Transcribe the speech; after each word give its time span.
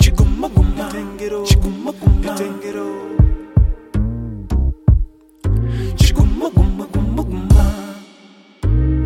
Chiguma 0.00 0.48
guma, 0.48 0.88
chiguma 1.44 1.92
guma, 1.92 2.34
chiguma 5.96 6.48
guma 6.54 6.86
guma 6.92 7.22
guma. 7.24 7.64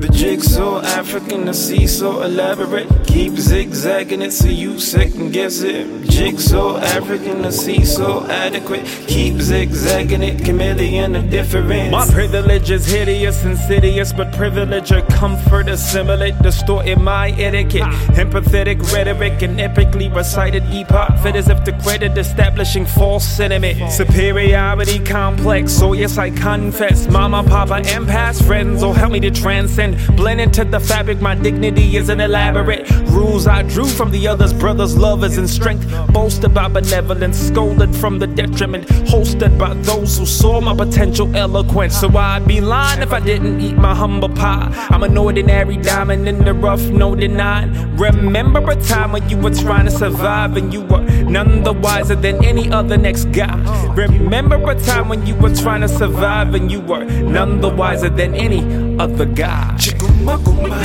The 0.00 0.08
jigsaw 0.54 0.80
African, 0.82 1.46
the 1.46 1.52
sea 1.52 1.84
so 1.88 2.22
elaborate. 2.22 2.88
Keep 3.06 3.32
zigzagging 3.32 4.22
it 4.22 4.32
so 4.32 4.46
you 4.46 4.78
second 4.78 5.32
guess 5.32 5.62
it. 5.62 6.08
Jigsaw 6.08 6.78
African, 6.78 7.42
the 7.42 7.50
sea 7.50 7.84
so 7.84 8.24
adequate. 8.26 8.84
Keep 9.08 9.40
zigzagging 9.40 10.22
it, 10.22 10.44
chameleon 10.44 11.16
of 11.16 11.28
difference. 11.28 11.90
My 11.90 12.06
privilege 12.06 12.70
is 12.70 12.86
hideous, 12.86 13.44
insidious, 13.44 14.12
but 14.12 14.32
privilege 14.32 14.92
or 14.92 15.02
comfort 15.02 15.68
assimilate, 15.68 16.40
distorting 16.40 17.02
my 17.02 17.30
etiquette. 17.30 17.90
Empathetic 18.14 18.80
rhetoric 18.92 19.42
and 19.42 19.58
epically 19.58 20.14
recited 20.14 20.62
epoch 20.66 21.18
fit 21.18 21.34
as 21.34 21.48
if 21.48 21.64
the 21.64 21.72
credit 21.82 22.16
establishing 22.16 22.86
false 22.86 23.26
sentiment. 23.26 23.90
Superiority 23.90 25.00
complex, 25.00 25.72
so 25.72 25.94
yes, 25.94 26.16
I 26.16 26.30
confess. 26.30 27.08
Mama, 27.08 27.42
papa, 27.42 27.82
and 27.86 28.06
past 28.06 28.44
friends 28.44 28.84
will 28.84 28.92
help 28.92 29.10
me 29.10 29.18
to 29.18 29.32
transcend. 29.32 29.96
Blend 30.16 30.43
into 30.44 30.62
the 30.62 30.78
fabric, 30.78 31.22
my 31.22 31.34
dignity 31.34 31.96
is 31.96 32.10
an 32.10 32.20
elaborate. 32.20 32.88
Rules 33.08 33.46
I 33.46 33.62
drew 33.62 33.86
from 33.86 34.10
the 34.10 34.28
others, 34.28 34.52
brothers, 34.52 34.94
lovers, 34.94 35.38
and 35.38 35.48
strength. 35.48 35.84
Boasted 36.12 36.52
by 36.52 36.68
benevolence, 36.68 37.38
scolded 37.38 37.96
from 37.96 38.18
the 38.18 38.26
detriment. 38.26 38.86
Hosted 39.14 39.58
by 39.58 39.72
those 39.90 40.18
who 40.18 40.26
saw 40.26 40.60
my 40.60 40.76
potential 40.76 41.34
eloquence. 41.34 41.98
So 41.98 42.14
I'd 42.14 42.46
be 42.46 42.60
lying 42.60 43.00
if 43.00 43.12
I 43.12 43.20
didn't 43.20 43.60
eat 43.62 43.76
my 43.76 43.94
humble 43.94 44.28
pie. 44.28 44.68
I'm 44.90 45.02
an 45.02 45.16
ordinary 45.16 45.78
diamond 45.78 46.28
in 46.28 46.44
the 46.44 46.52
rough, 46.52 46.82
no 46.82 47.14
denying. 47.14 47.96
Remember 47.96 48.60
a 48.70 48.76
time 48.76 49.12
when 49.12 49.26
you 49.30 49.38
were 49.38 49.54
trying 49.54 49.86
to 49.86 49.90
survive 49.90 50.58
and 50.58 50.74
you 50.74 50.82
were 50.82 51.00
none 51.24 51.62
the 51.62 51.72
wiser 51.72 52.16
than 52.16 52.44
any 52.44 52.70
other 52.70 52.98
next 52.98 53.24
guy. 53.32 53.56
Remember 53.94 54.56
a 54.70 54.78
time 54.78 55.08
when 55.08 55.26
you 55.26 55.34
were 55.36 55.54
trying 55.54 55.80
to 55.80 55.88
survive 55.88 56.54
and 56.54 56.70
you 56.70 56.80
were 56.80 57.04
none 57.04 57.62
the 57.62 57.70
wiser 57.70 58.10
than 58.10 58.34
any 58.34 58.62
other 58.98 59.24
guy. 59.24 59.74
Chiguma 60.34 60.58
guma, 60.58 60.78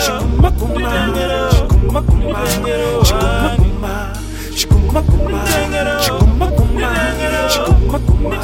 chiguma 0.00 0.50
guma, 0.56 0.88
chiguma 1.52 2.00
guma, 2.00 2.40
chiguma 3.04 3.50
guma, 3.56 3.92
chiguma 4.56 5.00
guma, 5.02 5.40
chiguma 6.00 6.46
guma, 6.56 6.88
chiguma 7.52 7.98
guma, 8.06 8.36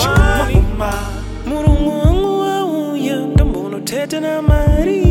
chiguma 0.00 0.44
guma. 0.52 0.90
Mulungu 1.46 1.92
wangu 2.00 2.30
wauya 2.40 3.16
ndambono 3.16 3.80
tete 3.80 4.20
na 4.20 4.42
mari. 4.42 5.02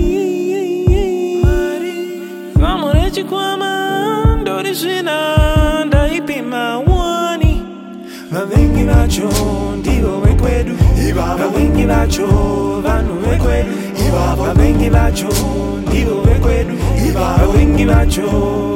Vamore 2.55 3.11
chikwama 3.11 4.37
ndori 4.41 4.73
zvina 4.73 5.85
ndaipima 5.85 6.79
wani. 6.79 7.63
Vavengi 8.31 8.83
vacho 8.83 9.29
ndivo 9.77 10.19
vekwedu. 10.19 10.75
Vavengi 11.15 11.85
vacho 11.85 12.27
vanhu 12.83 13.13
vekwedu 13.19 13.50
ivavo 14.31 14.45
abengi 14.51 14.89
bacho 14.89 15.27
ndibo 15.87 16.21
bekwedu 16.25 16.73
ivavo 17.07 17.51
abengi 17.51 17.85
bacho 17.85 18.21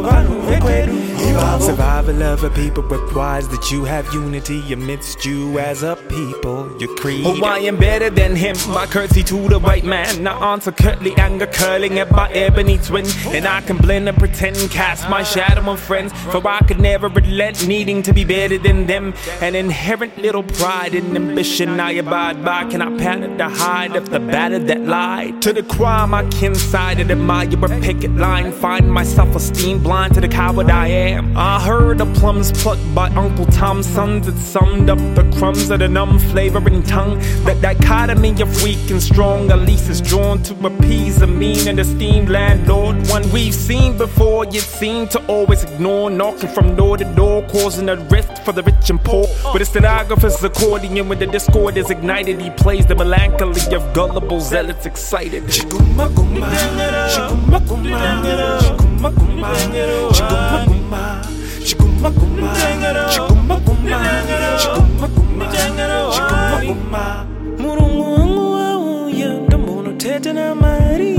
bantu 0.05 0.33
bekwedu 0.49 0.93
ivavo 1.29 1.67
of 2.07 2.43
a 2.43 2.49
people 2.51 2.83
requires 2.83 3.47
that 3.47 3.71
you 3.71 3.83
have 3.83 4.13
unity 4.13 4.71
amidst 4.71 5.25
you 5.25 5.57
as 5.57 5.81
a 5.81 5.95
people. 5.95 6.71
Your 6.79 6.95
creed. 6.95 7.25
Oh, 7.25 7.43
I 7.43 7.59
am 7.59 7.77
better 7.77 8.11
than 8.11 8.35
him. 8.35 8.55
My 8.69 8.85
courtesy 8.85 9.23
to 9.23 9.47
the 9.47 9.57
white 9.57 9.83
man. 9.83 10.27
I 10.27 10.53
answer 10.53 10.71
curtly, 10.71 11.15
anger 11.17 11.47
curling 11.47 11.97
at 11.97 12.11
my 12.11 12.29
ebony 12.31 12.77
twin. 12.77 13.05
And 13.27 13.47
I 13.47 13.61
can 13.61 13.77
blend 13.77 14.07
and 14.07 14.17
pretend, 14.17 14.57
cast 14.69 15.09
my 15.09 15.23
shadow 15.23 15.67
on 15.67 15.77
friends. 15.77 16.13
For 16.31 16.47
I 16.47 16.59
could 16.59 16.79
never 16.79 17.07
relent, 17.07 17.67
needing 17.67 18.03
to 18.03 18.13
be 18.13 18.23
better 18.23 18.59
than 18.59 18.85
them. 18.85 19.15
An 19.41 19.55
inherent 19.55 20.15
little 20.19 20.43
pride 20.43 20.93
and 20.93 21.15
ambition 21.15 21.79
I 21.79 21.93
abide 21.93 22.45
by. 22.45 22.65
Can 22.69 22.81
I 22.83 22.97
pattern 22.97 23.37
the 23.37 23.49
hide 23.49 23.95
of 23.95 24.09
the 24.09 24.19
batter 24.19 24.59
that 24.59 24.81
lied? 24.81 25.41
To 25.41 25.53
the 25.53 25.63
crime 25.63 26.13
I 26.13 26.23
kin 26.29 26.53
sided, 26.53 27.09
admire 27.09 27.65
a 27.65 27.81
picket 27.81 28.15
line. 28.15 28.51
Find 28.51 28.91
my 28.91 29.03
self 29.03 29.35
esteem 29.35 29.81
blind 29.81 30.13
to 30.13 30.21
the 30.21 30.27
coward 30.27 30.69
I 30.69 30.87
am. 30.87 31.35
I 31.35 31.59
heard 31.61 31.94
the 31.97 32.05
plums 32.19 32.51
plucked 32.51 32.93
by 32.93 33.09
Uncle 33.09 33.45
Tom's 33.45 33.87
sons. 33.87 34.27
It 34.27 34.37
summed 34.37 34.89
up 34.89 34.97
the 35.15 35.23
crumbs 35.37 35.69
of 35.69 35.79
the 35.79 35.87
numb 35.87 36.19
flavoring 36.19 36.83
tongue. 36.83 37.19
That 37.45 37.61
dichotomy 37.61 38.41
of 38.41 38.63
weak 38.63 38.89
and 38.89 39.01
strong. 39.01 39.47
Least 39.65 39.89
is 39.89 40.01
drawn 40.01 40.43
to 40.43 40.53
appease 40.65 41.21
a 41.21 41.27
mean 41.27 41.67
and 41.67 41.79
esteemed 41.79 42.29
landlord. 42.29 43.07
One 43.07 43.29
we've 43.31 43.53
seen 43.53 43.97
before, 43.97 44.45
yet 44.45 44.63
seem 44.63 45.07
to 45.09 45.25
always 45.27 45.63
ignore. 45.63 46.09
Knocking 46.09 46.49
from 46.49 46.75
door 46.75 46.97
to 46.97 47.05
door, 47.15 47.43
causing 47.49 47.89
a 47.89 47.95
rift 47.95 48.39
for 48.39 48.51
the 48.51 48.63
rich 48.63 48.89
and 48.89 49.01
poor. 49.03 49.27
With 49.53 49.61
a 49.61 49.65
stenographer's 49.65 50.43
accordion, 50.43 51.07
when 51.09 51.19
the 51.19 51.27
discord 51.27 51.77
is 51.77 51.89
ignited, 51.89 52.41
he 52.41 52.49
plays 52.51 52.85
the 52.85 52.95
melancholy 52.95 53.61
of 53.73 53.93
gullible 53.93 54.41
zealots 54.41 54.85
excited. 54.85 55.43
Chiguma 55.43 56.09
guma, 56.09 57.35
chiguma 62.05 62.11
guma 62.11 62.53
chiguma 63.09 63.55
guma 63.65 63.97
chiguma 64.59 65.07
guma 65.15 65.45
chiguma 65.51 66.61
guma 66.65 67.25
murungu 67.59 68.13
wangu 68.13 68.51
wauya 68.53 69.29
ndo 69.47 69.57
munotete 69.57 70.33
na 70.33 70.55
mari 70.55 71.15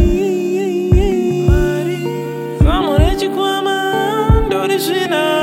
vamurechikwa 2.61 3.63
mandori 3.63 4.79
zvina. 4.79 5.36